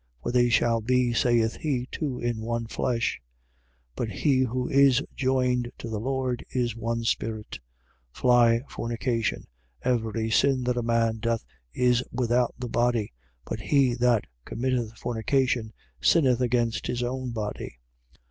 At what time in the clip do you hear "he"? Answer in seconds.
1.57-1.87, 4.09-4.39, 13.59-13.93